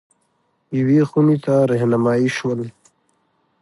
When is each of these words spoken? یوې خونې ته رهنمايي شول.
یوې 0.79 0.99
خونې 1.09 1.37
ته 1.45 1.53
رهنمايي 1.69 2.29
شول. 2.37 2.61